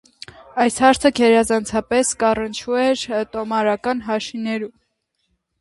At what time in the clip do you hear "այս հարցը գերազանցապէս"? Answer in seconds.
0.61-2.13